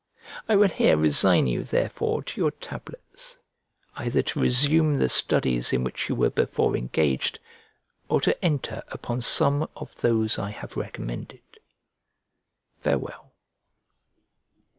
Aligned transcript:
I 0.49 0.55
will 0.55 0.67
here 0.69 0.97
resign 0.97 1.45
you 1.45 1.63
therefore 1.63 2.23
to 2.23 2.41
your 2.41 2.49
tablets, 2.49 3.37
either 3.95 4.23
to 4.23 4.39
resume 4.41 4.97
the 4.97 5.07
studies 5.07 5.71
in 5.73 5.83
which 5.83 6.09
you 6.09 6.15
were 6.15 6.31
before 6.31 6.75
engaged 6.75 7.37
or 8.09 8.19
to 8.21 8.43
enter 8.43 8.81
upon 8.87 9.21
some 9.21 9.69
of 9.75 9.95
those 10.01 10.39
I 10.39 10.49
have 10.49 10.75
recommended. 10.75 11.43
Farewell. 12.79 13.33